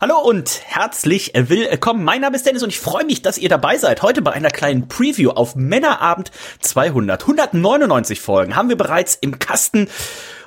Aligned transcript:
Hallo 0.00 0.18
und 0.18 0.60
herzlich 0.64 1.30
willkommen. 1.34 2.02
Mein 2.02 2.20
Name 2.20 2.34
ist 2.34 2.44
Dennis 2.44 2.64
und 2.64 2.70
ich 2.70 2.80
freue 2.80 3.04
mich, 3.04 3.22
dass 3.22 3.38
ihr 3.38 3.48
dabei 3.48 3.78
seid. 3.78 4.02
Heute 4.02 4.22
bei 4.22 4.32
einer 4.32 4.50
kleinen 4.50 4.88
Preview 4.88 5.30
auf 5.30 5.54
Männerabend 5.54 6.32
200. 6.60 7.22
199 7.22 8.20
Folgen 8.20 8.56
haben 8.56 8.68
wir 8.68 8.76
bereits 8.76 9.14
im 9.14 9.38
Kasten. 9.38 9.88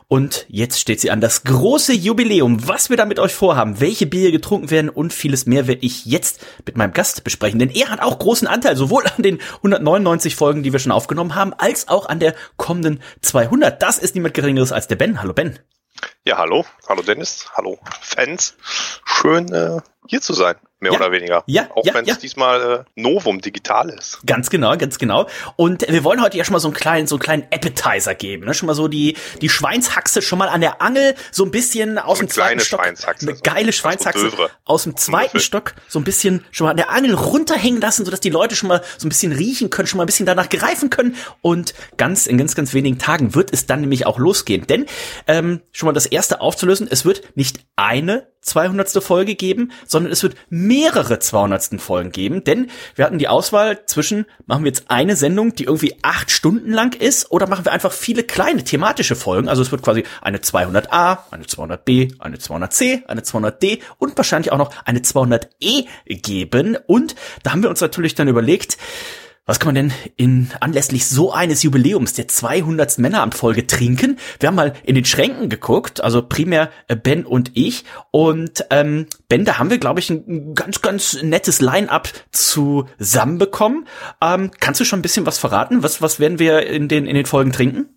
Und 0.09 0.45
jetzt 0.49 0.81
steht 0.81 0.99
sie 0.99 1.11
an, 1.11 1.21
das 1.21 1.45
große 1.45 1.93
Jubiläum, 1.93 2.67
was 2.67 2.89
wir 2.89 2.97
da 2.97 3.05
mit 3.05 3.19
euch 3.19 3.33
vorhaben, 3.33 3.79
welche 3.79 4.05
Bier 4.05 4.31
getrunken 4.31 4.69
werden 4.69 4.89
und 4.89 5.13
vieles 5.13 5.45
mehr 5.45 5.65
werde 5.65 5.85
ich 5.85 6.05
jetzt 6.05 6.45
mit 6.65 6.75
meinem 6.75 6.91
Gast 6.91 7.23
besprechen. 7.23 7.59
Denn 7.59 7.69
er 7.69 7.89
hat 7.89 8.01
auch 8.01 8.19
großen 8.19 8.47
Anteil, 8.49 8.75
sowohl 8.75 9.05
an 9.05 9.23
den 9.23 9.39
199 9.57 10.35
Folgen, 10.35 10.61
die 10.61 10.73
wir 10.73 10.79
schon 10.79 10.91
aufgenommen 10.91 11.35
haben, 11.35 11.53
als 11.53 11.87
auch 11.87 12.07
an 12.07 12.19
der 12.19 12.35
kommenden 12.57 12.99
200. 13.21 13.81
Das 13.81 13.97
ist 13.97 14.13
niemand 14.13 14.33
Geringeres 14.33 14.73
als 14.73 14.87
der 14.87 14.97
Ben. 14.97 15.21
Hallo 15.21 15.33
Ben. 15.33 15.57
Ja, 16.23 16.37
hallo. 16.37 16.65
Hallo 16.87 17.01
Dennis. 17.01 17.49
Hallo 17.55 17.79
Fans. 18.01 18.55
Schön 19.05 19.53
äh, 19.53 19.81
hier 20.07 20.21
zu 20.21 20.33
sein, 20.33 20.55
mehr 20.79 20.91
Ja. 20.91 20.99
oder 20.99 21.11
weniger. 21.11 21.43
Ja, 21.47 21.69
Auch 21.75 21.85
ja, 21.85 21.93
wenn 21.93 22.03
es 22.03 22.09
ja. 22.09 22.15
diesmal 22.15 22.85
äh, 22.95 23.01
Novum 23.01 23.41
digital 23.41 23.89
ist. 23.89 24.19
Ganz 24.25 24.49
genau, 24.49 24.75
ganz 24.77 24.97
genau. 24.99 25.27
Und 25.55 25.85
wir 25.87 26.03
wollen 26.03 26.21
heute 26.21 26.37
ja 26.37 26.43
schon 26.43 26.53
mal 26.53 26.59
so 26.59 26.67
einen 26.67 26.75
kleinen, 26.75 27.07
so 27.07 27.15
einen 27.15 27.21
kleinen 27.21 27.43
Appetizer 27.51 28.15
geben, 28.15 28.45
ne? 28.45 28.53
Schon 28.53 28.67
mal 28.67 28.73
so 28.75 28.87
die 28.87 29.15
die 29.41 29.49
Schweinshaxe 29.49 30.21
schon 30.21 30.39
mal 30.39 30.49
an 30.49 30.61
der 30.61 30.81
Angel, 30.81 31.15
so 31.31 31.43
ein 31.45 31.51
bisschen 31.51 31.97
aus 31.97 32.19
Eine 32.19 32.27
dem 32.27 32.33
zweiten 32.33 32.59
Stock, 32.59 32.85
eine 33.21 33.35
geile 33.41 33.73
Schweinshaxe 33.73 34.31
aus 34.65 34.83
dem 34.83 34.95
zweiten. 34.97 35.39
Stock, 35.39 35.73
so 35.87 35.99
ein 35.99 36.03
bisschen 36.03 36.45
schon 36.51 36.65
mal 36.65 36.71
an 36.71 36.77
der 36.77 36.89
Angel 36.91 37.13
runterhängen 37.15 37.81
lassen, 37.81 38.05
so 38.05 38.11
dass 38.11 38.19
die 38.19 38.29
Leute 38.29 38.55
schon 38.55 38.69
mal 38.69 38.81
so 38.97 39.07
ein 39.07 39.09
bisschen 39.09 39.31
riechen 39.31 39.69
können, 39.69 39.87
schon 39.87 39.97
mal 39.97 40.03
ein 40.03 40.07
bisschen 40.07 40.25
danach 40.25 40.49
greifen 40.49 40.89
können. 40.89 41.15
Und 41.41 41.73
ganz 41.97 42.27
in 42.27 42.37
ganz 42.37 42.55
ganz 42.55 42.73
wenigen 42.73 42.97
Tagen 42.97 43.35
wird 43.35 43.51
es 43.53 43.65
dann 43.65 43.81
nämlich 43.81 44.05
auch 44.05 44.19
losgehen, 44.19 44.67
denn 44.67 44.85
ähm, 45.27 45.61
schon 45.71 45.87
mal 45.87 45.93
das 45.93 46.05
erste 46.05 46.41
aufzulösen: 46.41 46.87
Es 46.89 47.05
wird 47.05 47.35
nicht 47.35 47.59
eine 47.75 48.27
200. 48.41 49.03
Folge 49.03 49.35
geben, 49.35 49.71
sondern 49.85 50.11
es 50.11 50.23
wird 50.23 50.35
mehrere 50.67 51.19
200. 51.19 51.79
Folgen 51.79 52.11
geben, 52.11 52.43
denn 52.43 52.69
wir 52.95 53.05
hatten 53.05 53.17
die 53.17 53.27
Auswahl 53.27 53.85
zwischen, 53.85 54.25
machen 54.45 54.63
wir 54.63 54.69
jetzt 54.69 54.85
eine 54.89 55.15
Sendung, 55.15 55.55
die 55.55 55.63
irgendwie 55.63 55.95
acht 56.01 56.31
Stunden 56.31 56.71
lang 56.71 56.95
ist, 56.95 57.31
oder 57.31 57.47
machen 57.47 57.65
wir 57.65 57.71
einfach 57.71 57.91
viele 57.91 58.23
kleine 58.23 58.63
thematische 58.63 59.15
Folgen, 59.15 59.49
also 59.49 59.61
es 59.61 59.71
wird 59.71 59.81
quasi 59.81 60.03
eine 60.21 60.39
200a, 60.39 61.19
eine 61.31 61.43
200b, 61.43 62.19
eine 62.19 62.37
200c, 62.37 63.05
eine 63.07 63.21
200d 63.21 63.79
und 63.97 64.17
wahrscheinlich 64.17 64.51
auch 64.51 64.57
noch 64.57 64.73
eine 64.85 64.99
200e 64.99 65.87
geben 66.05 66.77
und 66.85 67.15
da 67.43 67.51
haben 67.51 67.63
wir 67.63 67.69
uns 67.69 67.81
natürlich 67.81 68.15
dann 68.15 68.27
überlegt, 68.27 68.77
was 69.47 69.59
kann 69.59 69.73
man 69.73 69.75
denn 69.75 69.93
in 70.17 70.51
anlässlich 70.59 71.07
so 71.07 71.31
eines 71.31 71.63
Jubiläums 71.63 72.13
der 72.13 72.27
200. 72.27 72.99
Männerabendfolge 72.99 73.65
trinken? 73.65 74.19
Wir 74.39 74.47
haben 74.47 74.55
mal 74.55 74.73
in 74.83 74.93
den 74.93 75.05
Schränken 75.05 75.49
geguckt, 75.49 76.03
also 76.03 76.21
primär 76.21 76.69
äh, 76.87 76.95
Ben 76.95 77.25
und 77.25 77.51
ich. 77.55 77.85
Und 78.11 78.65
ähm, 78.69 79.07
Ben, 79.29 79.45
da 79.45 79.57
haben 79.57 79.69
wir, 79.69 79.79
glaube 79.79 80.01
ich, 80.01 80.09
ein 80.09 80.53
ganz, 80.53 80.81
ganz 80.81 81.21
nettes 81.23 81.61
Line-up 81.61 82.09
zusammenbekommen. 82.31 83.87
Ähm, 84.21 84.51
kannst 84.59 84.81
du 84.81 84.85
schon 84.85 84.99
ein 84.99 85.03
bisschen 85.03 85.25
was 85.25 85.39
verraten? 85.39 85.81
Was, 85.81 86.01
was 86.01 86.19
werden 86.19 86.39
wir 86.39 86.67
in 86.67 86.87
den, 86.87 87.07
in 87.07 87.15
den 87.15 87.25
Folgen 87.25 87.51
trinken? 87.51 87.96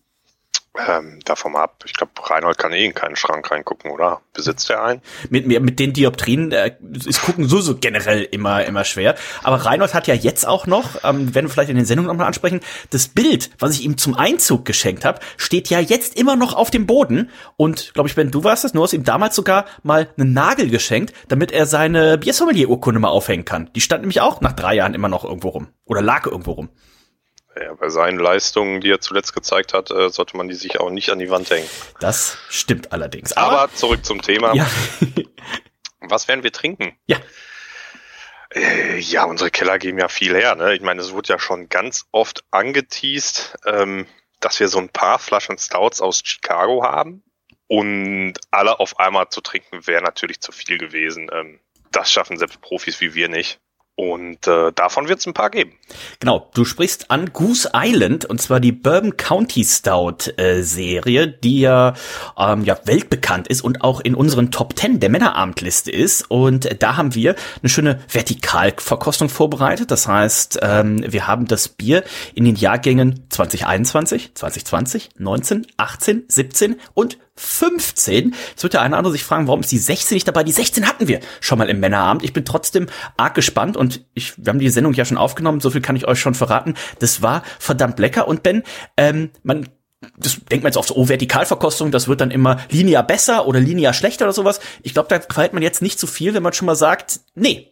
Ähm, 0.79 1.19
davon 1.25 1.57
ab. 1.57 1.83
Ich 1.85 1.95
glaube, 1.95 2.13
Reinhold 2.23 2.57
kann 2.57 2.73
eh 2.73 2.85
in 2.85 2.95
keinen 2.95 3.17
Schrank 3.17 3.51
reingucken, 3.51 3.91
oder? 3.91 4.21
Besitzt 4.33 4.71
er 4.71 4.85
einen? 4.85 5.03
Mit, 5.29 5.47
mit 5.49 5.81
den 5.81 5.93
Dioptrien 5.93 6.53
äh, 6.53 6.77
ist 7.05 7.23
gucken 7.23 7.49
so, 7.49 7.61
so 7.61 7.77
generell 7.77 8.23
immer 8.23 8.65
immer 8.65 8.85
schwer. 8.85 9.17
Aber 9.43 9.57
Reinhold 9.57 9.95
hat 9.95 10.07
ja 10.07 10.15
jetzt 10.15 10.47
auch 10.47 10.69
noch, 10.69 11.03
ähm, 11.03 11.35
werden 11.35 11.47
wir 11.47 11.51
vielleicht 11.51 11.71
in 11.71 11.77
den 11.77 11.87
Sendungen 11.87 12.07
nochmal 12.07 12.29
ansprechen, 12.29 12.61
das 12.91 13.09
Bild, 13.09 13.51
was 13.59 13.73
ich 13.73 13.83
ihm 13.83 13.99
zum 13.99 14.15
Einzug 14.15 14.65
geschenkt 14.65 15.05
habe, 15.05 15.19
steht 15.37 15.71
ja 15.71 15.81
jetzt 15.81 16.17
immer 16.17 16.37
noch 16.37 16.55
auf 16.55 16.71
dem 16.71 16.87
Boden. 16.87 17.31
Und 17.57 17.93
glaube 17.93 18.09
ich, 18.09 18.15
Ben, 18.15 18.31
du 18.31 18.45
warst 18.45 18.65
es, 18.65 18.71
du 18.71 18.81
hast 18.81 18.93
ihm 18.93 19.03
damals 19.03 19.35
sogar 19.35 19.65
mal 19.83 20.09
einen 20.17 20.33
Nagel 20.33 20.71
geschenkt, 20.71 21.13
damit 21.27 21.51
er 21.51 21.67
seine 21.67 22.17
Biersommelier-Urkunde 22.17 23.01
mal 23.01 23.09
aufhängen 23.09 23.45
kann. 23.45 23.71
Die 23.75 23.81
stand 23.81 24.03
nämlich 24.03 24.21
auch 24.21 24.41
nach 24.41 24.53
drei 24.53 24.77
Jahren 24.77 24.95
immer 24.95 25.09
noch 25.09 25.25
irgendwo 25.25 25.49
rum. 25.49 25.69
Oder 25.85 26.01
lag 26.01 26.27
irgendwo 26.27 26.53
rum. 26.53 26.69
Ja, 27.56 27.75
bei 27.75 27.88
seinen 27.88 28.19
Leistungen, 28.19 28.81
die 28.81 28.91
er 28.91 29.00
zuletzt 29.00 29.34
gezeigt 29.34 29.75
hat, 29.75 29.91
äh, 29.91 30.09
sollte 30.11 30.37
man 30.37 30.49
die 30.49 30.55
sich 30.55 30.78
auch 30.78 30.91
nicht 30.91 31.11
an 31.11 31.19
die 31.19 31.31
Wand 31.31 31.50
hängen. 31.50 31.69
Das 31.99 32.38
stimmt 32.49 32.93
allerdings. 32.93 33.33
Aber, 33.33 33.72
zurück 33.75 34.05
zum 34.05 34.22
Thema. 34.22 34.55
ja, 34.55 34.66
Was 36.00 36.28
werden 36.28 36.43
wir 36.43 36.53
trinken? 36.53 36.97
Ja. 37.06 37.19
Äh, 38.53 38.99
ja, 38.99 39.25
unsere 39.25 39.50
Keller 39.50 39.78
geben 39.78 39.99
ja 39.99 40.09
viel 40.09 40.34
her. 40.34 40.55
Ne? 40.55 40.75
Ich 40.75 40.81
meine, 40.81 41.00
es 41.00 41.12
wurde 41.12 41.28
ja 41.28 41.39
schon 41.39 41.69
ganz 41.69 42.06
oft 42.12 42.44
angeteased, 42.50 43.56
ähm, 43.66 44.06
dass 44.41 44.59
wir 44.60 44.69
so 44.69 44.78
ein 44.78 44.89
paar 44.89 45.19
Flaschen 45.19 45.59
Stouts 45.59 46.00
aus 46.00 46.22
Chicago 46.25 46.83
haben. 46.83 47.22
Und 47.66 48.34
alle 48.50 48.81
auf 48.81 48.99
einmal 48.99 49.28
zu 49.28 49.41
trinken 49.41 49.87
wäre 49.87 50.03
natürlich 50.03 50.41
zu 50.41 50.50
viel 50.50 50.78
gewesen. 50.78 51.31
Ähm, 51.33 51.60
das 51.93 52.10
schaffen 52.10 52.39
selbst 52.39 52.60
Profis 52.60 53.00
wie 53.00 53.15
wir 53.15 53.28
nicht. 53.28 53.60
Und 54.00 54.47
äh, 54.47 54.72
davon 54.72 55.09
wird 55.09 55.19
es 55.19 55.27
ein 55.27 55.34
paar 55.34 55.50
geben. 55.50 55.72
Genau, 56.21 56.49
du 56.55 56.65
sprichst 56.65 57.11
an 57.11 57.34
Goose 57.34 57.72
Island 57.75 58.25
und 58.25 58.41
zwar 58.41 58.59
die 58.59 58.72
Bourbon 58.72 59.19
County 59.19 59.62
Stout 59.62 60.31
äh, 60.38 60.62
Serie, 60.62 61.28
die 61.28 61.61
ja, 61.61 61.93
ähm, 62.39 62.65
ja 62.65 62.78
weltbekannt 62.87 63.47
ist 63.47 63.60
und 63.60 63.83
auch 63.83 64.00
in 64.00 64.15
unseren 64.15 64.50
Top 64.50 64.75
10 64.78 65.00
der 65.00 65.10
Männerabendliste 65.10 65.91
ist. 65.91 66.31
Und 66.31 66.65
äh, 66.65 66.77
da 66.77 66.97
haben 66.97 67.15
wir 67.15 67.34
eine 67.62 67.69
schöne 67.69 68.00
Vertikalverkostung 68.09 69.28
vorbereitet. 69.28 69.91
Das 69.91 70.09
heißt, 70.09 70.60
ähm, 70.62 71.05
wir 71.06 71.27
haben 71.27 71.47
das 71.47 71.69
Bier 71.69 72.03
in 72.34 72.47
den 72.47 72.56
Jahrgängen 72.56 73.27
2021, 73.28 74.34
2020, 74.34 75.10
19, 75.19 75.66
18, 75.77 76.25
17 76.27 76.81
und 76.94 77.19
15. 77.41 78.34
Jetzt 78.51 78.62
wird 78.62 78.75
der 78.75 78.83
eine 78.83 78.91
oder 78.91 78.99
andere 78.99 79.12
sich 79.12 79.25
fragen, 79.25 79.47
warum 79.47 79.61
ist 79.61 79.73
die 79.73 79.78
16 79.78 80.15
nicht 80.15 80.28
dabei? 80.28 80.45
Die 80.45 80.53
16 80.53 80.87
hatten 80.87 81.09
wir 81.09 81.21
schon 81.41 81.59
mal 81.59 81.71
im 81.71 81.81
Männerabend. 81.81 82.23
Ich 82.23 82.34
bin 82.34 82.45
trotzdem 82.45 82.87
arg 83.17 83.34
gespannt 83.34 83.77
und 83.77 84.05
ich, 84.12 84.34
wir 84.37 84.51
haben 84.51 84.59
die 84.59 84.69
Sendung 84.69 84.93
ja 84.93 85.05
schon 85.06 85.17
aufgenommen. 85.17 85.61
So 85.61 85.71
viel 85.71 85.81
kann 85.81 85.97
ich 85.97 86.06
euch 86.06 86.21
schon 86.21 86.34
verraten. 86.34 86.75
Das 86.99 87.23
war 87.23 87.43
verdammt 87.59 87.99
lecker. 87.99 88.28
Und 88.28 88.43
Ben, 88.43 88.62
ähm, 88.97 89.31
man 89.43 89.69
das 90.17 90.41
denkt 90.51 90.62
man 90.62 90.71
jetzt 90.71 90.78
auf 90.78 90.87
so, 90.87 90.97
oh, 90.97 91.09
Vertikalverkostung, 91.09 91.91
das 91.91 92.09
wird 92.09 92.23
dann 92.23 92.31
immer 92.31 92.59
linear 92.71 93.06
besser 93.06 93.47
oder 93.47 93.61
linear 93.61 93.93
schlechter 93.93 94.25
oder 94.25 94.33
sowas. 94.33 94.61
Ich 94.83 94.95
glaube, 94.95 95.09
da 95.09 95.19
gefällt 95.19 95.53
man 95.53 95.62
jetzt 95.62 95.83
nicht 95.83 95.99
so 95.99 96.07
viel, 96.07 96.33
wenn 96.33 96.43
man 96.43 96.55
schon 96.55 96.67
mal 96.67 96.75
sagt, 96.75 97.21
nee. 97.34 97.71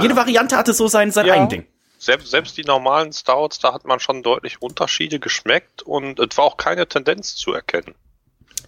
Jede 0.00 0.14
Äh, 0.14 0.16
Variante 0.16 0.56
hatte 0.56 0.72
so 0.72 0.88
sein, 0.88 1.10
sein 1.10 1.26
ja. 1.26 1.46
Ding. 1.46 1.66
Selbst, 2.02 2.32
selbst 2.32 2.56
die 2.56 2.64
normalen 2.64 3.12
Stouts, 3.12 3.60
da 3.60 3.72
hat 3.72 3.84
man 3.84 4.00
schon 4.00 4.24
deutlich 4.24 4.60
Unterschiede 4.60 5.20
geschmeckt 5.20 5.82
und 5.82 6.18
es 6.18 6.36
war 6.36 6.46
auch 6.46 6.56
keine 6.56 6.88
Tendenz 6.88 7.36
zu 7.36 7.52
erkennen. 7.52 7.94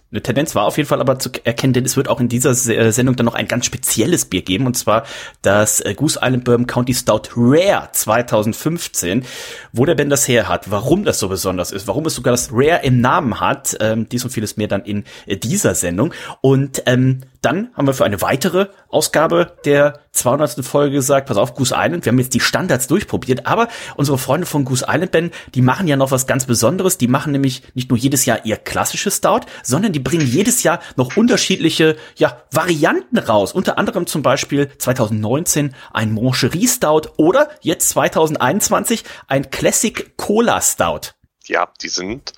Eine 0.09 0.21
Tendenz 0.21 0.55
war 0.55 0.63
auf 0.63 0.77
jeden 0.77 0.87
Fall 0.87 1.01
aber 1.01 1.19
zu 1.19 1.29
erkennen, 1.43 1.73
denn 1.73 1.83
es 1.83 1.97
wird 1.97 2.07
auch 2.07 2.21
in 2.21 2.29
dieser 2.29 2.53
Se- 2.53 2.77
äh, 2.77 2.93
Sendung 2.93 3.17
dann 3.17 3.25
noch 3.25 3.33
ein 3.33 3.49
ganz 3.49 3.65
spezielles 3.65 4.23
Bier 4.23 4.41
geben, 4.43 4.65
und 4.67 4.77
zwar 4.77 5.03
das 5.41 5.81
äh, 5.81 5.93
Goose 5.95 6.19
Island 6.23 6.45
Bourbon 6.45 6.65
County 6.65 6.93
Stout 6.93 7.23
Rare 7.35 7.89
2015. 7.91 9.25
Wo 9.73 9.83
der 9.83 9.95
Ben 9.95 10.09
das 10.09 10.25
her 10.29 10.47
hat, 10.47 10.71
warum 10.71 11.03
das 11.03 11.19
so 11.19 11.27
besonders 11.27 11.73
ist, 11.73 11.87
warum 11.87 12.05
es 12.05 12.15
sogar 12.15 12.31
das 12.31 12.51
Rare 12.53 12.85
im 12.85 13.01
Namen 13.01 13.41
hat, 13.41 13.75
ähm, 13.81 14.07
dies 14.07 14.23
und 14.23 14.29
vieles 14.29 14.55
mehr 14.55 14.69
dann 14.69 14.85
in 14.85 15.03
äh, 15.25 15.35
dieser 15.35 15.75
Sendung. 15.75 16.13
Und 16.39 16.83
ähm, 16.85 17.23
dann 17.45 17.69
haben 17.75 17.85
wir 17.87 17.93
für 17.93 18.05
eine 18.05 18.21
weitere 18.21 18.67
Ausgabe 18.89 19.55
der 19.65 19.99
200. 20.13 20.65
Folge 20.65 20.95
gesagt, 20.95 21.27
pass 21.27 21.37
auf, 21.37 21.53
Goose 21.53 21.75
Island, 21.77 22.05
wir 22.05 22.11
haben 22.11 22.19
jetzt 22.19 22.33
die 22.33 22.39
Standards 22.39 22.87
durchprobiert, 22.87 23.45
aber 23.45 23.67
unsere 23.95 24.17
Freunde 24.17 24.47
von 24.47 24.65
Goose 24.65 24.85
Island, 24.89 25.11
Ben, 25.11 25.31
die 25.53 25.61
machen 25.61 25.87
ja 25.87 25.95
noch 25.95 26.11
was 26.11 26.25
ganz 26.25 26.45
Besonderes. 26.45 26.97
Die 26.97 27.07
machen 27.07 27.31
nämlich 27.31 27.61
nicht 27.75 27.89
nur 27.89 27.99
jedes 27.99 28.25
Jahr 28.25 28.45
ihr 28.45 28.57
klassisches 28.57 29.17
Stout, 29.17 29.41
sondern 29.61 29.93
die 29.93 29.99
bringen 29.99 30.25
jedes 30.25 30.63
Jahr 30.63 30.79
noch 30.95 31.15
unterschiedliche 31.17 31.97
ja, 32.15 32.41
Varianten 32.51 33.19
raus. 33.19 33.53
Unter 33.53 33.77
anderem 33.77 34.07
zum 34.07 34.23
Beispiel 34.23 34.69
2019 34.77 35.75
ein 35.93 36.11
Moncherie 36.11 36.67
Stout 36.67 37.09
oder 37.17 37.49
jetzt 37.61 37.89
2021 37.89 39.03
ein 39.27 39.51
Classic 39.51 40.17
Cola 40.17 40.61
Stout. 40.61 41.11
Ja, 41.47 41.67
die 41.81 41.89
sind 41.89 42.33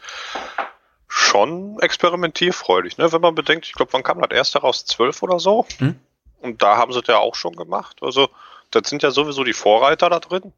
schon 1.17 1.79
experimentierfreudig, 1.79 2.97
ne? 2.97 3.11
Wenn 3.11 3.21
man 3.21 3.33
bedenkt, 3.35 3.65
ich 3.65 3.73
glaube, 3.73 3.91
wann 3.93 4.03
kam 4.03 4.21
das 4.21 4.29
erste 4.31 4.59
raus? 4.59 4.85
Zwölf 4.85 5.23
oder 5.23 5.39
so? 5.39 5.65
Hm. 5.79 5.99
Und 6.41 6.61
da 6.61 6.77
haben 6.77 6.93
sie 6.93 7.01
das 7.01 7.07
ja 7.07 7.17
auch 7.17 7.33
schon 7.35 7.55
gemacht. 7.55 7.97
Also, 8.01 8.29
das 8.69 8.87
sind 8.89 9.01
ja 9.01 9.09
sowieso 9.11 9.43
die 9.43 9.53
Vorreiter 9.53 10.09
da 10.09 10.19
drin. 10.19 10.53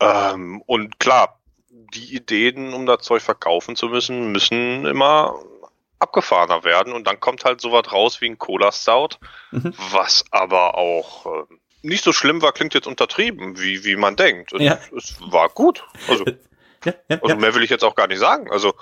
Ähm, 0.00 0.62
und 0.66 0.98
klar, 0.98 1.38
die 1.68 2.14
Ideen, 2.16 2.72
um 2.72 2.86
das 2.86 3.02
Zeug 3.02 3.20
verkaufen 3.22 3.76
zu 3.76 3.88
müssen, 3.88 4.32
müssen 4.32 4.86
immer 4.86 5.34
abgefahrener 5.98 6.64
werden 6.64 6.92
und 6.92 7.06
dann 7.06 7.18
kommt 7.20 7.44
halt 7.44 7.60
sowas 7.60 7.92
raus 7.92 8.20
wie 8.20 8.26
ein 8.30 8.38
Cola 8.38 8.70
Stout, 8.72 9.16
Mhm. 9.50 9.74
was 9.90 10.24
aber 10.30 10.76
auch 10.78 11.26
äh, 11.26 11.44
nicht 11.82 12.04
so 12.04 12.12
schlimm 12.12 12.40
war, 12.40 12.52
klingt 12.52 12.72
jetzt 12.74 12.86
untertrieben, 12.86 13.58
wie, 13.60 13.84
wie 13.84 13.96
man 13.96 14.16
denkt. 14.16 14.52
Es, 14.52 14.62
Ja. 14.62 14.78
es 14.96 15.16
war 15.20 15.48
gut. 15.50 15.84
Also, 16.08 16.24
Ja, 16.84 16.94
ja, 17.08 17.18
also 17.20 17.34
mehr 17.36 17.54
will 17.56 17.64
ich 17.64 17.70
jetzt 17.70 17.82
auch 17.84 17.96
gar 17.96 18.06
nicht 18.06 18.20
sagen. 18.20 18.50
Also 18.52 18.72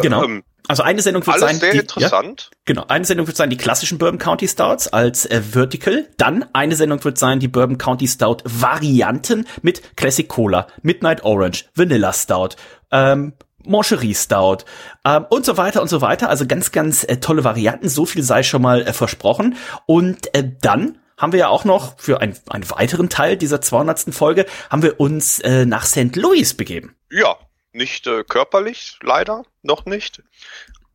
Genau. 0.00 0.24
ähm, 0.24 0.44
Also 0.68 0.82
eine 0.82 1.00
Sendung 1.02 1.26
wird 1.26 1.38
sein, 1.38 1.58
sehr 1.58 1.70
die, 1.70 1.76
ja, 1.78 1.82
interessant. 1.82 2.50
genau, 2.64 2.84
eine 2.88 3.04
Sendung 3.04 3.26
wird 3.26 3.36
sein 3.36 3.50
die 3.50 3.56
klassischen 3.56 3.98
Bourbon 3.98 4.18
County 4.18 4.46
Stouts 4.46 4.88
als 4.88 5.26
äh, 5.26 5.40
Vertical. 5.40 6.08
Dann 6.18 6.44
eine 6.52 6.76
Sendung 6.76 7.02
wird 7.04 7.18
sein 7.18 7.40
die 7.40 7.48
Bourbon 7.48 7.78
County 7.78 8.06
Stout 8.06 8.38
Varianten 8.44 9.46
mit 9.62 9.96
Classic 9.96 10.28
Cola, 10.28 10.66
Midnight 10.82 11.24
Orange, 11.24 11.64
Vanilla 11.74 12.12
Stout, 12.12 12.50
ähm, 12.90 13.32
Moncherie 13.64 14.14
Stout 14.14 14.58
ähm, 15.04 15.26
und 15.30 15.44
so 15.44 15.56
weiter 15.56 15.82
und 15.82 15.88
so 15.88 16.00
weiter. 16.00 16.28
Also 16.28 16.46
ganz, 16.46 16.72
ganz 16.72 17.04
äh, 17.04 17.18
tolle 17.18 17.44
Varianten. 17.44 17.88
So 17.88 18.06
viel 18.06 18.22
sei 18.22 18.42
schon 18.42 18.62
mal 18.62 18.82
äh, 18.82 18.92
versprochen. 18.92 19.56
Und 19.86 20.34
äh, 20.34 20.44
dann 20.60 20.98
haben 21.16 21.32
wir 21.32 21.40
ja 21.40 21.48
auch 21.48 21.64
noch 21.64 21.98
für 21.98 22.20
ein, 22.20 22.36
einen 22.48 22.70
weiteren 22.70 23.08
Teil 23.08 23.36
dieser 23.36 23.60
200. 23.60 24.14
Folge 24.14 24.46
haben 24.70 24.82
wir 24.82 25.00
uns 25.00 25.40
äh, 25.40 25.66
nach 25.66 25.84
St. 25.84 26.14
Louis 26.14 26.54
begeben. 26.54 26.94
Ja, 27.10 27.36
nicht 27.78 28.06
äh, 28.06 28.24
körperlich, 28.24 28.98
leider, 29.02 29.44
noch 29.62 29.86
nicht. 29.86 30.22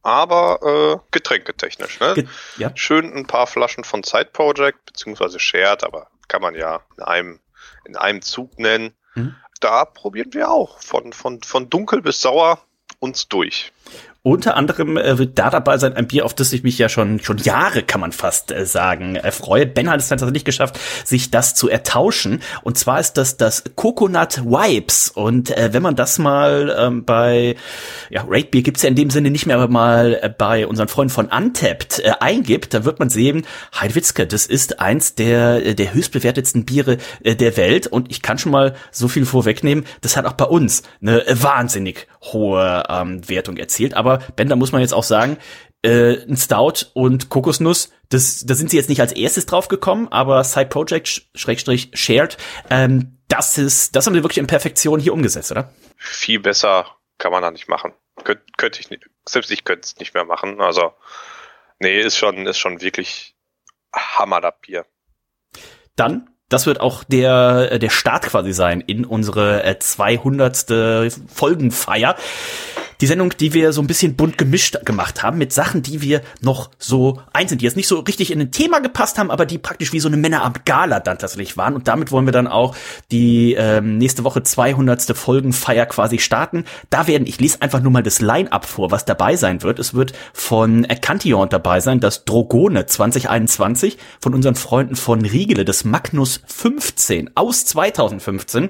Aber 0.03 1.01
äh, 1.01 1.07
getränketechnisch, 1.11 1.99
ne? 1.99 2.13
Ge 2.13 2.27
ja. 2.57 2.71
Schön 2.75 3.11
ein 3.13 3.25
paar 3.25 3.47
Flaschen 3.47 3.83
von 3.83 4.03
Side 4.03 4.29
Project, 4.33 4.85
beziehungsweise 4.85 5.39
Shared, 5.39 5.83
aber 5.83 6.09
kann 6.27 6.41
man 6.41 6.55
ja 6.55 6.81
in 6.97 7.03
einem, 7.03 7.39
in 7.85 7.95
einem 7.95 8.21
Zug 8.21 8.59
nennen. 8.59 8.93
Mhm. 9.15 9.35
Da 9.59 9.85
probieren 9.85 10.33
wir 10.33 10.51
auch 10.51 10.81
von, 10.81 11.13
von, 11.13 11.41
von 11.41 11.69
dunkel 11.69 12.01
bis 12.01 12.21
sauer 12.21 12.59
uns 12.99 13.29
durch. 13.29 13.71
Unter 14.25 14.55
anderem 14.55 14.95
äh, 14.95 15.17
wird 15.17 15.37
da 15.37 15.49
dabei 15.49 15.77
sein 15.77 15.97
ein 15.97 16.07
Bier, 16.07 16.23
auf 16.23 16.33
das 16.33 16.53
ich 16.53 16.63
mich 16.63 16.77
ja 16.77 16.87
schon 16.87 17.19
schon 17.19 17.39
Jahre, 17.39 17.83
kann 17.83 17.99
man 17.99 18.13
fast 18.13 18.53
äh, 18.53 18.65
sagen, 18.65 19.17
äh, 19.17 19.33
freue. 19.33 19.65
Ben 19.65 19.89
hat 19.89 19.99
es 19.99 20.07
tatsächlich 20.07 20.45
geschafft, 20.45 20.79
sich 21.03 21.29
das 21.29 21.55
zu 21.55 21.67
ertauschen. 21.67 22.41
Und 22.61 22.77
zwar 22.77 23.01
ist 23.01 23.17
das 23.17 23.35
das 23.35 23.65
Coconut 23.75 24.45
Wipes. 24.45 25.09
Und 25.09 25.51
äh, 25.57 25.73
wenn 25.73 25.83
man 25.83 25.97
das 25.97 26.19
mal 26.19 26.73
ähm, 26.79 27.03
bei 27.03 27.57
ja, 28.09 28.23
Rate 28.25 28.47
Beer 28.47 28.61
gibt's 28.61 28.83
ja 28.83 28.87
in 28.87 28.95
dem 28.95 29.09
Sinne 29.09 29.29
nicht 29.29 29.45
mehr, 29.45 29.57
aber 29.57 29.67
mal 29.67 30.17
äh, 30.21 30.29
bei 30.29 30.67
unseren 30.67 30.87
Freunden 30.87 31.13
von 31.13 31.25
Untapped 31.25 31.99
äh, 31.99 32.13
eingibt, 32.21 32.73
dann 32.73 32.85
wird 32.85 32.99
man 32.99 33.09
sehen, 33.09 33.45
Heidewitzke, 33.77 34.25
das 34.25 34.45
ist 34.45 34.79
eins 34.79 35.15
der 35.15 35.65
äh, 35.65 35.75
der 35.75 35.93
höchstbewertetsten 35.93 36.63
Biere 36.63 36.97
äh, 37.23 37.35
der 37.35 37.57
Welt. 37.57 37.87
Und 37.87 38.09
ich 38.09 38.21
kann 38.21 38.37
schon 38.37 38.53
mal 38.53 38.73
so 38.89 39.09
viel 39.09 39.25
vorwegnehmen, 39.25 39.83
das 39.99 40.15
hat 40.15 40.25
auch 40.25 40.31
bei 40.31 40.45
uns 40.45 40.83
eine 41.01 41.25
wahnsinnig 41.29 42.07
hohe 42.31 42.83
ähm, 42.89 43.27
Wertung 43.27 43.57
erzielt. 43.57 43.93
Aber 43.93 44.19
Ben, 44.35 44.49
da 44.49 44.55
muss 44.55 44.71
man 44.71 44.81
jetzt 44.81 44.93
auch 44.93 45.03
sagen, 45.03 45.37
äh, 45.83 46.21
ein 46.23 46.37
Stout 46.37 46.87
und 46.93 47.29
Kokosnuss, 47.29 47.91
das, 48.09 48.45
da 48.45 48.55
sind 48.55 48.69
sie 48.69 48.77
jetzt 48.77 48.89
nicht 48.89 49.01
als 49.01 49.11
erstes 49.11 49.45
drauf 49.45 49.67
gekommen, 49.67 50.07
aber 50.09 50.43
Side 50.43 50.67
Project 50.67 51.07
Sch- 51.07 51.23
Schrägstrich 51.35 51.91
Shared, 51.93 52.37
ähm, 52.69 53.19
das 53.27 53.57
ist, 53.57 53.95
das 53.95 54.05
haben 54.05 54.13
sie 54.13 54.23
wirklich 54.23 54.37
in 54.37 54.47
Perfektion 54.47 54.99
hier 54.99 55.13
umgesetzt, 55.13 55.51
oder? 55.51 55.73
Viel 55.97 56.39
besser 56.39 56.85
kann 57.17 57.31
man 57.31 57.41
da 57.41 57.51
nicht 57.51 57.67
machen. 57.67 57.93
Könnt, 58.23 58.41
könnte 58.57 58.79
ich 58.79 58.89
nicht, 58.89 59.09
selbst 59.27 59.51
ich 59.51 59.63
könnte 59.63 59.85
es 59.85 59.97
nicht 59.97 60.13
mehr 60.13 60.23
machen. 60.23 60.61
Also, 60.61 60.93
nee, 61.79 61.99
ist 61.99 62.17
schon, 62.17 62.45
ist 62.45 62.59
schon 62.59 62.79
wirklich 62.81 63.35
Hammer, 63.93 64.39
das 64.39 64.53
Bier. 64.61 64.85
Dann, 65.95 66.29
das 66.53 66.67
wird 66.67 66.79
auch 66.79 67.03
der, 67.03 67.69
äh, 67.71 67.79
der 67.79 67.89
Start 67.89 68.23
quasi 68.27 68.53
sein 68.53 68.81
in 68.81 69.05
unsere 69.05 69.63
äh, 69.63 69.79
200. 69.79 71.13
Folgenfeier. 71.33 72.15
Die 73.01 73.07
Sendung, 73.07 73.33
die 73.39 73.53
wir 73.53 73.73
so 73.73 73.81
ein 73.81 73.87
bisschen 73.87 74.15
bunt 74.15 74.37
gemischt 74.37 74.85
gemacht 74.85 75.23
haben 75.23 75.37
mit 75.37 75.53
Sachen, 75.53 75.81
die 75.81 76.01
wir 76.01 76.21
noch 76.41 76.69
so 76.77 77.21
eins 77.33 77.49
sind, 77.49 77.61
die 77.61 77.65
jetzt 77.65 77.75
nicht 77.75 77.87
so 77.87 77.99
richtig 77.99 78.31
in 78.31 78.39
ein 78.39 78.51
Thema 78.51 78.79
gepasst 78.79 79.17
haben, 79.17 79.31
aber 79.31 79.45
die 79.45 79.57
praktisch 79.57 79.93
wie 79.93 79.99
so 79.99 80.07
eine 80.07 80.17
Männerabend-Gala 80.17 80.99
dann 80.99 81.17
tatsächlich 81.17 81.57
waren. 81.57 81.75
Und 81.75 81.87
damit 81.87 82.11
wollen 82.11 82.25
wir 82.25 82.31
dann 82.31 82.47
auch 82.47 82.75
die 83.11 83.53
ähm, 83.53 83.97
nächste 83.97 84.23
Woche 84.23 84.43
200. 84.43 85.15
Folgenfeier 85.15 85.85
quasi 85.85 86.19
starten. 86.19 86.65
Da 86.89 87.07
werden, 87.07 87.27
ich 87.27 87.39
lese 87.39 87.61
einfach 87.61 87.81
nur 87.81 87.91
mal 87.91 88.03
das 88.03 88.21
Line-Up 88.21 88.65
vor, 88.65 88.91
was 88.91 89.05
dabei 89.05 89.35
sein 89.35 89.63
wird. 89.63 89.79
Es 89.79 89.93
wird 89.93 90.13
von 90.33 90.87
Cantillon 91.01 91.49
dabei 91.49 91.79
sein, 91.79 91.99
das 91.99 92.25
Drogone 92.25 92.85
2021, 92.85 93.97
von 94.19 94.33
unseren 94.33 94.55
Freunden 94.55 94.95
von 94.95 95.25
Riegele, 95.25 95.65
das 95.65 95.83
Magnus 95.83 96.41
15 96.45 97.31
aus 97.35 97.65
2015. 97.65 98.69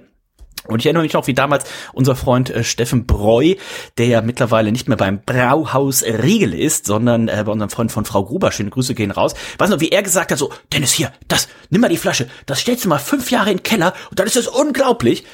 Und 0.68 0.80
ich 0.80 0.86
erinnere 0.86 1.04
mich 1.04 1.14
noch, 1.14 1.28
wie 1.28 1.34
damals 1.34 1.66
unser 1.94 2.16
Freund 2.16 2.50
äh, 2.50 2.64
Steffen 2.64 3.06
Breu, 3.06 3.56
der 3.98 4.08
ja 4.08 4.22
mittlerweile 4.22 4.72
nicht 4.72 4.88
mehr 4.88 4.98
beim 4.98 5.22
Brauhaus 5.22 6.04
Riegel 6.04 6.54
ist, 6.54 6.86
sondern 6.86 7.28
äh, 7.28 7.44
bei 7.46 7.52
unserem 7.52 7.70
Freund 7.70 7.92
von 7.92 8.06
Frau 8.06 8.24
Gruber, 8.24 8.52
schöne 8.52 8.70
Grüße 8.70 8.96
gehen 8.96 9.12
raus. 9.12 9.34
Weiß 9.58 9.70
noch, 9.70 9.80
wie 9.80 9.90
er 9.90 10.04
gesagt 10.04 10.32
hat, 10.32 10.38
so, 10.38 10.52
Dennis, 10.72 10.94
hier, 10.94 11.12
das, 11.28 11.48
nimm 11.70 11.82
mal 11.82 11.90
die 11.90 11.98
Flasche, 11.98 12.28
das 12.46 12.60
stellst 12.60 12.86
du 12.86 12.90
mal 12.90 13.00
fünf 13.00 13.32
Jahre 13.32 13.52
in 13.52 13.58
den 13.58 13.64
Keller 13.64 13.94
und 14.10 14.20
dann 14.20 14.28
ist 14.28 14.36
das 14.36 14.48
unglaublich. 14.48 15.26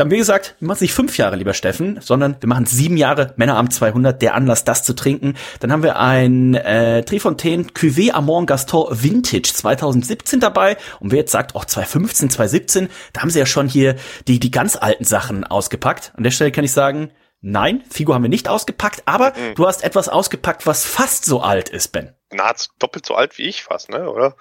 Dann 0.00 0.10
wir 0.10 0.16
gesagt, 0.16 0.54
wir 0.60 0.66
machen 0.66 0.76
es 0.76 0.80
nicht 0.80 0.94
fünf 0.94 1.18
Jahre, 1.18 1.36
lieber 1.36 1.52
Steffen, 1.52 2.00
sondern 2.00 2.34
wir 2.40 2.48
machen 2.48 2.64
sieben 2.64 2.96
Jahre 2.96 3.34
Männerabend 3.36 3.74
200, 3.74 4.22
der 4.22 4.34
Anlass, 4.34 4.64
das 4.64 4.82
zu 4.82 4.94
trinken. 4.94 5.36
Dann 5.60 5.70
haben 5.70 5.82
wir 5.82 5.98
ein 5.98 6.54
äh, 6.54 7.02
Trifontaine 7.04 7.64
Cuvée 7.64 8.10
Amont 8.10 8.46
Gaston 8.46 8.86
Vintage 8.90 9.52
2017 9.52 10.40
dabei. 10.40 10.78
Und 11.00 11.12
wer 11.12 11.18
jetzt 11.18 11.32
sagt, 11.32 11.54
auch 11.54 11.66
2015, 11.66 12.30
2017, 12.30 12.88
da 13.12 13.20
haben 13.20 13.28
sie 13.28 13.40
ja 13.40 13.44
schon 13.44 13.68
hier 13.68 13.94
die, 14.26 14.40
die 14.40 14.50
ganz 14.50 14.74
alten 14.74 15.04
Sachen 15.04 15.44
ausgepackt. 15.44 16.12
An 16.16 16.24
der 16.24 16.30
Stelle 16.30 16.50
kann 16.50 16.64
ich 16.64 16.72
sagen, 16.72 17.10
nein, 17.42 17.84
Figo 17.90 18.14
haben 18.14 18.22
wir 18.22 18.30
nicht 18.30 18.48
ausgepackt, 18.48 19.02
aber 19.04 19.34
du 19.54 19.66
hast 19.66 19.84
etwas 19.84 20.08
ausgepackt, 20.08 20.66
was 20.66 20.86
fast 20.86 21.26
so 21.26 21.42
alt 21.42 21.68
ist, 21.68 21.88
Ben. 21.88 22.14
nahezu 22.32 22.70
doppelt 22.78 23.04
so 23.04 23.16
alt 23.16 23.36
wie 23.36 23.42
ich 23.42 23.64
fast, 23.64 23.90
ne? 23.90 24.08
Oder? 24.10 24.34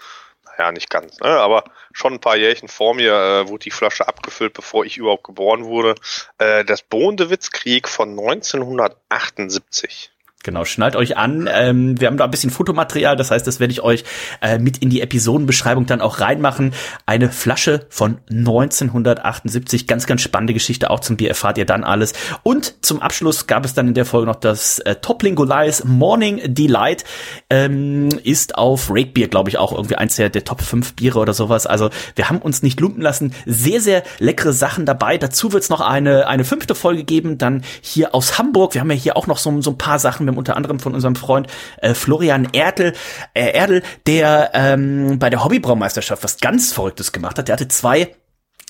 Naja, 0.59 0.73
nicht 0.73 0.89
ganz, 0.89 1.19
ne? 1.21 1.29
Aber 1.29 1.63
schon 1.94 2.15
ein 2.15 2.19
paar 2.19 2.35
Jährchen 2.35 2.67
vor 2.67 2.94
mir 2.94 3.13
äh, 3.13 3.47
wurde 3.47 3.63
die 3.63 3.71
Flasche 3.71 4.09
abgefüllt, 4.09 4.53
bevor 4.53 4.83
ich 4.83 4.97
überhaupt 4.97 5.23
geboren 5.23 5.63
wurde. 5.63 5.95
Äh, 6.38 6.65
das 6.65 6.81
Bohndewitzkrieg 6.81 7.88
von 7.88 8.09
1978. 8.09 10.11
Genau, 10.41 10.63
schnallt 10.63 10.95
euch 10.95 11.18
an. 11.18 11.50
Ähm, 11.51 12.00
wir 12.00 12.07
haben 12.07 12.15
da 12.15 12.24
ein 12.24 12.31
bisschen 12.31 12.50
Fotomaterial, 12.50 13.18
das 13.18 13.30
heißt, 13.30 13.45
das 13.45 13.59
werde 13.59 13.74
ich 13.74 13.81
euch 13.81 14.06
äh, 14.41 14.57
mit 14.57 14.77
in 14.77 14.89
die 14.89 15.01
Episodenbeschreibung 15.01 15.86
dann 15.86 16.00
auch 16.00 16.21
reinmachen. 16.21 16.71
Eine 17.06 17.30
Flasche 17.30 17.86
von 17.89 18.19
1978, 18.31 19.86
ganz, 19.86 20.06
ganz 20.07 20.21
spannende 20.21 20.53
Geschichte, 20.53 20.91
auch 20.91 21.01
zum 21.01 21.18
Bier 21.18 21.27
erfahrt 21.27 21.57
ihr 21.57 21.65
dann 21.65 21.83
alles. 21.83 22.13
Und 22.44 22.75
zum 22.86 23.01
Abschluss 23.01 23.47
gab 23.47 23.65
es 23.65 23.74
dann 23.74 23.89
in 23.89 23.94
der 23.95 24.06
Folge 24.06 24.27
noch 24.27 24.38
das 24.38 24.80
äh, 24.80 24.95
Toppling 24.95 25.36
Goliath 25.36 25.83
Morning 25.83 26.39
Delight, 26.53 27.03
ähm, 27.50 28.08
ist 28.24 28.58
auf 28.58 28.89
Rate 28.89 29.12
Beer, 29.12 29.27
glaube 29.27 29.50
ich, 29.50 29.58
auch 29.58 29.74
irgendwie 29.74 29.98
eins 29.98 30.15
der, 30.15 30.29
der 30.29 30.46
Top 30.46 30.62
5 30.62 30.93
Biere 30.93 31.19
oder 31.19 31.34
sowas. 31.34 31.67
Also 31.67 31.89
wir 32.15 32.29
haben 32.29 32.38
uns 32.38 32.63
nicht 32.63 32.79
lumpen 32.79 33.01
lassen. 33.01 33.34
Sehr, 33.46 33.81
sehr 33.81 34.03
leckere 34.19 34.53
Sachen 34.53 34.86
dabei. 34.86 35.17
Dazu 35.17 35.51
wird 35.51 35.63
es 35.63 35.69
noch 35.69 35.81
eine, 35.81 36.27
eine 36.27 36.46
fünfte 36.46 36.75
Folge 36.75 37.03
geben, 37.03 37.38
dann 37.38 37.65
hier 37.81 38.15
aus 38.15 38.38
Hamburg. 38.38 38.74
Wir 38.74 38.79
haben 38.79 38.89
ja 38.89 38.96
hier 38.96 39.17
auch 39.17 39.27
noch 39.27 39.38
so, 39.38 39.62
so 39.62 39.72
ein 39.72 39.77
paar 39.77 40.00
Sachen. 40.00 40.28
Haben 40.29 40.38
unter 40.38 40.55
anderem 40.55 40.79
von 40.79 40.93
unserem 40.93 41.15
Freund 41.15 41.48
äh, 41.81 41.93
Florian 41.93 42.48
Erdl, 42.51 42.93
äh, 43.33 43.51
Erdl, 43.51 43.83
der 44.07 44.51
ähm, 44.53 45.19
bei 45.19 45.29
der 45.29 45.43
Hobbybraumeisterschaft 45.43 46.24
was 46.24 46.39
ganz 46.39 46.71
Verrücktes 46.71 47.12
gemacht 47.12 47.38
hat. 47.38 47.48
Der 47.48 47.53
hatte 47.53 47.67
zwei 47.67 48.15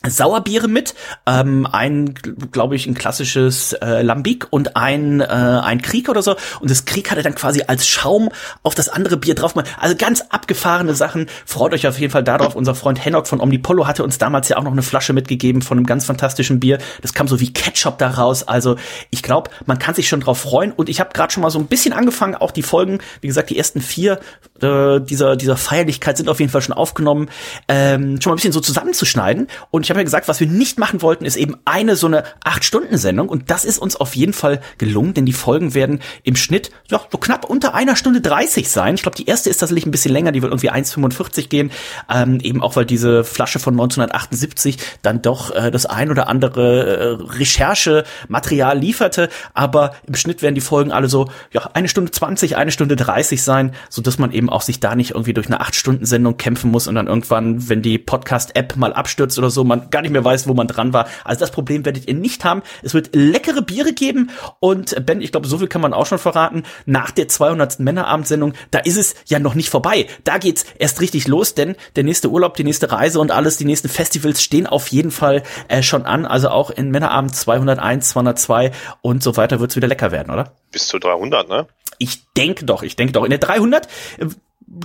Sauerbiere 0.07 0.69
mit, 0.69 0.95
ähm, 1.25 1.67
ein, 1.69 2.13
glaube 2.51 2.75
ich, 2.77 2.87
ein 2.87 2.93
klassisches 2.93 3.73
äh, 3.73 4.01
Lambic 4.01 4.47
und 4.49 4.77
ein, 4.77 5.19
äh, 5.19 5.25
ein 5.25 5.81
Krieg 5.81 6.07
oder 6.07 6.21
so. 6.21 6.37
Und 6.61 6.71
das 6.71 6.85
Krieg 6.85 7.11
hatte 7.11 7.21
dann 7.21 7.35
quasi 7.35 7.63
als 7.67 7.85
Schaum 7.85 8.29
auf 8.63 8.75
das 8.75 8.87
andere 8.87 9.17
Bier 9.17 9.35
drauf. 9.35 9.55
Also 9.77 9.97
ganz 9.97 10.21
abgefahrene 10.29 10.95
Sachen. 10.95 11.27
Freut 11.45 11.73
euch 11.73 11.85
auf 11.85 11.99
jeden 11.99 12.13
Fall 12.13 12.23
darauf. 12.23 12.55
Unser 12.55 12.75
Freund 12.75 13.03
Henok 13.03 13.27
von 13.27 13.41
Omnipollo 13.41 13.87
hatte 13.87 14.05
uns 14.05 14.17
damals 14.17 14.47
ja 14.47 14.55
auch 14.55 14.63
noch 14.63 14.71
eine 14.71 14.83
Flasche 14.83 15.11
mitgegeben 15.11 15.61
von 15.61 15.77
einem 15.77 15.85
ganz 15.85 16.05
fantastischen 16.05 16.61
Bier. 16.61 16.77
Das 17.01 17.13
kam 17.13 17.27
so 17.27 17.41
wie 17.41 17.51
Ketchup 17.51 17.97
da 17.97 18.11
raus. 18.11 18.47
Also 18.47 18.77
ich 19.09 19.21
glaube, 19.21 19.51
man 19.65 19.79
kann 19.79 19.95
sich 19.95 20.07
schon 20.07 20.21
drauf 20.21 20.39
freuen. 20.39 20.71
Und 20.71 20.87
ich 20.87 21.01
habe 21.01 21.09
gerade 21.13 21.33
schon 21.33 21.43
mal 21.43 21.49
so 21.49 21.59
ein 21.59 21.67
bisschen 21.67 21.91
angefangen, 21.91 22.35
auch 22.35 22.51
die 22.51 22.63
Folgen, 22.63 22.99
wie 23.19 23.27
gesagt, 23.27 23.49
die 23.49 23.57
ersten 23.57 23.81
vier 23.81 24.21
äh, 24.61 25.01
dieser, 25.01 25.35
dieser 25.35 25.57
Feierlichkeit 25.57 26.15
sind 26.15 26.29
auf 26.29 26.39
jeden 26.39 26.51
Fall 26.51 26.61
schon 26.61 26.75
aufgenommen, 26.75 27.29
ähm, 27.67 28.21
schon 28.21 28.31
mal 28.31 28.35
ein 28.35 28.37
bisschen 28.37 28.53
so 28.53 28.61
zusammenzuschneiden. 28.61 29.47
Und 29.71 29.88
ich 29.89 29.91
habe 29.91 30.01
ja 30.01 30.03
gesagt, 30.03 30.27
was 30.27 30.39
wir 30.39 30.45
nicht 30.45 30.77
machen 30.77 31.01
wollten, 31.01 31.25
ist 31.25 31.35
eben 31.35 31.57
eine 31.65 31.95
so 31.95 32.05
eine 32.05 32.23
acht 32.43 32.63
Stunden 32.63 32.99
Sendung 32.99 33.27
und 33.27 33.49
das 33.49 33.65
ist 33.65 33.79
uns 33.79 33.95
auf 33.95 34.15
jeden 34.15 34.33
Fall 34.33 34.61
gelungen, 34.77 35.15
denn 35.15 35.25
die 35.25 35.33
Folgen 35.33 35.73
werden 35.73 35.99
im 36.21 36.35
Schnitt 36.35 36.69
ja, 36.91 37.01
so 37.11 37.17
knapp 37.17 37.43
unter 37.43 37.73
einer 37.73 37.95
Stunde 37.95 38.21
30 38.21 38.69
sein. 38.69 38.93
Ich 38.93 39.01
glaube, 39.01 39.17
die 39.17 39.25
erste 39.25 39.49
ist 39.49 39.57
tatsächlich 39.57 39.87
ein 39.87 39.91
bisschen 39.91 40.13
länger, 40.13 40.31
die 40.31 40.43
wird 40.43 40.51
irgendwie 40.51 40.69
1,45 40.69 41.49
gehen, 41.49 41.71
ähm, 42.07 42.39
eben 42.39 42.61
auch 42.61 42.75
weil 42.75 42.85
diese 42.85 43.23
Flasche 43.23 43.57
von 43.57 43.73
1978 43.73 44.77
dann 45.01 45.23
doch 45.23 45.49
äh, 45.55 45.71
das 45.71 45.87
ein 45.87 46.11
oder 46.11 46.27
andere 46.27 46.85
äh, 46.85 47.17
Recherchematerial 47.39 48.77
lieferte, 48.77 49.29
aber 49.55 49.95
im 50.05 50.13
Schnitt 50.13 50.43
werden 50.43 50.53
die 50.53 50.61
Folgen 50.61 50.91
alle 50.91 51.09
so 51.09 51.31
ja 51.51 51.67
eine 51.73 51.87
Stunde 51.87 52.11
20, 52.11 52.57
eine 52.57 52.71
Stunde 52.71 52.95
30 52.95 53.41
sein, 53.41 53.71
so 53.89 54.03
dass 54.03 54.19
man 54.19 54.33
eben 54.33 54.51
auch 54.51 54.61
sich 54.61 54.79
da 54.79 54.93
nicht 54.93 55.15
irgendwie 55.15 55.33
durch 55.33 55.47
eine 55.47 55.61
acht 55.61 55.73
Stunden 55.73 56.05
Sendung 56.05 56.37
kämpfen 56.37 56.69
muss 56.69 56.87
und 56.87 56.93
dann 56.93 57.07
irgendwann, 57.07 57.69
wenn 57.69 57.81
die 57.81 57.97
Podcast 57.97 58.55
App 58.55 58.75
mal 58.75 58.93
abstürzt 58.93 59.39
oder 59.39 59.49
so, 59.49 59.63
man 59.63 59.78
man 59.79 59.89
gar 59.89 60.01
nicht 60.01 60.11
mehr 60.11 60.23
weiß, 60.23 60.47
wo 60.47 60.53
man 60.53 60.67
dran 60.67 60.93
war. 60.93 61.07
Also 61.23 61.39
das 61.39 61.51
Problem 61.51 61.85
werdet 61.85 62.07
ihr 62.07 62.13
nicht 62.13 62.43
haben. 62.43 62.61
Es 62.83 62.93
wird 62.93 63.09
leckere 63.13 63.61
Biere 63.61 63.93
geben 63.93 64.31
und 64.59 65.05
Ben, 65.05 65.21
ich 65.21 65.31
glaube, 65.31 65.47
so 65.47 65.57
viel 65.57 65.67
kann 65.67 65.81
man 65.81 65.93
auch 65.93 66.05
schon 66.05 66.19
verraten. 66.19 66.63
Nach 66.85 67.11
der 67.11 67.27
200. 67.27 67.79
Männerabendsendung, 67.79 68.53
da 68.71 68.79
ist 68.79 68.97
es 68.97 69.15
ja 69.27 69.39
noch 69.39 69.55
nicht 69.55 69.69
vorbei. 69.69 70.07
Da 70.23 70.37
geht's 70.37 70.65
erst 70.77 71.01
richtig 71.01 71.27
los, 71.27 71.53
denn 71.53 71.75
der 71.95 72.03
nächste 72.03 72.29
Urlaub, 72.29 72.55
die 72.55 72.63
nächste 72.63 72.91
Reise 72.91 73.19
und 73.19 73.31
alles, 73.31 73.57
die 73.57 73.65
nächsten 73.65 73.89
Festivals 73.89 74.41
stehen 74.41 74.67
auf 74.67 74.87
jeden 74.89 75.11
Fall 75.11 75.43
äh, 75.67 75.81
schon 75.83 76.05
an. 76.05 76.25
Also 76.25 76.49
auch 76.49 76.69
in 76.69 76.91
Männerabend 76.91 77.35
201, 77.35 78.09
202 78.09 78.71
und 79.01 79.23
so 79.23 79.37
weiter 79.37 79.59
wird's 79.59 79.75
wieder 79.75 79.87
lecker 79.87 80.11
werden, 80.11 80.31
oder? 80.31 80.53
Bis 80.71 80.87
zu 80.87 80.99
300, 80.99 81.49
ne? 81.49 81.67
Ich 81.97 82.31
denke 82.33 82.65
doch, 82.65 82.83
ich 82.83 82.95
denke 82.95 83.13
doch. 83.13 83.23
In 83.23 83.29
der 83.29 83.39
300 83.39 83.87
äh, 84.19 84.25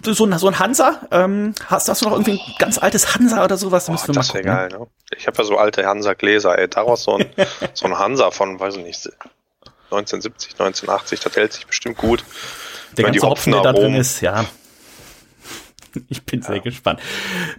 so 0.05 0.25
ein, 0.25 0.39
so 0.39 0.49
ein 0.49 0.59
Hansa, 0.59 1.01
ähm, 1.11 1.55
hast, 1.67 1.89
hast 1.89 2.03
du 2.03 2.07
noch 2.07 2.13
irgendwie 2.13 2.41
ein 2.41 2.55
ganz 2.59 2.79
altes 2.79 3.15
Hansa 3.15 3.45
oder 3.45 3.57
sowas? 3.57 3.87
Boah, 3.87 4.13
das 4.13 4.33
wäre 4.35 4.45
geil, 4.45 4.69
ne? 4.69 4.87
Ich 5.17 5.27
habe 5.27 5.37
ja 5.39 5.45
so 5.45 5.59
alte 5.59 5.87
Hansa-Gläser, 5.87 6.59
ey. 6.59 6.69
Daraus 6.69 7.05
so 7.05 7.19
ein, 7.19 7.27
so 7.75 7.87
ein 7.87 7.99
Hansa 7.99 8.31
von, 8.31 8.59
weiß 8.59 8.77
ich 8.77 8.85
nicht, 8.85 9.09
1970, 9.91 10.53
1980, 10.53 11.21
das 11.21 11.37
hält 11.37 11.53
sich 11.53 11.67
bestimmt 11.67 11.99
gut. 11.99 12.25
Der 12.97 13.05
ganze 13.05 13.27
Hopfen, 13.27 13.53
der 13.53 13.63
da 13.63 13.73
drin 13.73 13.95
ist, 13.95 14.21
ja. 14.21 14.45
Ich 16.09 16.25
bin 16.25 16.43
sehr 16.43 16.61
gespannt. 16.61 17.01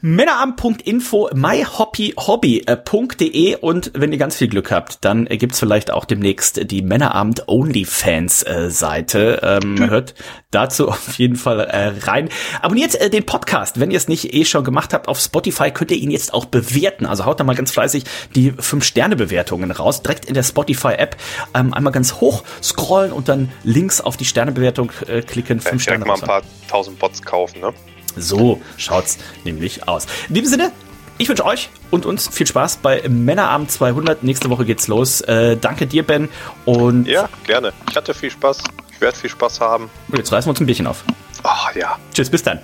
Männerabend.info, 0.02 1.30
myhobbyhobby.de 1.34 3.56
und 3.58 3.92
wenn 3.94 4.12
ihr 4.12 4.18
ganz 4.18 4.36
viel 4.36 4.48
Glück 4.48 4.72
habt, 4.72 5.04
dann 5.04 5.26
gibt's 5.26 5.60
vielleicht 5.60 5.92
auch 5.92 6.06
demnächst 6.06 6.72
die 6.72 6.82
Männerabend 6.82 7.48
OnlyFans 7.48 8.46
Seite. 8.70 9.40
Ähm, 9.44 9.78
hm. 9.78 9.90
Hört 9.90 10.16
dazu 10.52 10.90
auf 10.90 11.18
jeden 11.18 11.36
Fall 11.36 11.60
äh, 11.60 11.94
rein. 12.06 12.30
Abonniert 12.62 12.96
äh, 12.96 13.10
den 13.10 13.26
Podcast, 13.26 13.80
wenn 13.80 13.92
ihr 13.92 13.98
es 13.98 14.08
nicht 14.08 14.34
eh 14.34 14.46
schon 14.46 14.64
gemacht 14.64 14.94
habt. 14.94 15.08
Auf 15.08 15.20
Spotify 15.20 15.72
könnt 15.72 15.92
ihr 15.92 15.98
ihn 15.98 16.12
jetzt 16.12 16.34
auch 16.34 16.46
bewerten. 16.46 17.06
Also 17.06 17.26
haut 17.26 17.40
da 17.40 17.44
mal 17.44 17.56
ganz 17.56 17.72
fleißig 17.72 18.06
die 18.36 18.52
5-Sterne-Bewertungen 18.52 19.72
raus. 19.72 20.02
Direkt 20.02 20.26
in 20.26 20.34
der 20.34 20.44
Spotify-App 20.44 21.18
ähm, 21.54 21.74
einmal 21.74 21.94
ganz 21.94 22.16
hoch 22.16 22.44
scrollen 22.64 23.12
und 23.12 23.30
dann 23.30 23.52
links 23.64 24.02
auf 24.02 24.18
die 24.18 24.26
Sternebewertung 24.26 24.92
äh, 25.08 25.22
klicken. 25.22 25.60
5 25.60 25.82
Sterne. 25.82 26.06
mal 26.06 26.16
ein 26.16 26.22
paar 26.22 26.42
tausend 26.70 27.00
Bots 27.00 27.22
kaufen, 27.22 27.62
ne? 27.62 27.74
So 28.16 28.62
schaut's 28.78 29.18
nämlich 29.44 29.88
aus. 29.88 30.08
In 30.30 30.36
diesem 30.36 30.50
Sinne, 30.50 30.72
ich 31.18 31.30
wünsche 31.30 31.46
euch 31.46 31.70
und 31.92 32.06
uns 32.06 32.28
viel 32.28 32.46
Spaß 32.46 32.78
bei 32.78 33.08
Männerabend 33.08 33.72
200. 33.72 34.24
Nächste 34.24 34.50
Woche 34.50 34.66
geht's 34.66 34.88
los. 34.88 35.22
Äh, 35.22 35.58
danke 35.58 35.88
dir, 35.88 36.04
Ben. 36.04 36.30
Und 36.66 37.08
ja, 37.08 37.30
gerne. 37.46 37.72
Ich 37.90 37.96
hatte 37.96 38.14
viel 38.14 38.32
Spaß. 38.32 38.64
Ich 38.92 39.02
werde 39.02 39.18
viel 39.18 39.30
Spaß 39.30 39.62
haben. 39.62 39.90
Und 40.10 40.18
jetzt 40.18 40.32
reißen 40.32 40.48
wir 40.48 40.52
uns 40.52 40.60
ein 40.60 40.66
Bierchen 40.66 40.88
auf. 40.88 41.04
Ach 41.44 41.74
ja. 41.76 41.98
Tschüss, 42.14 42.30
bis 42.30 42.44
dann. 42.44 42.60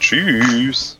Tschüss. 0.00 0.98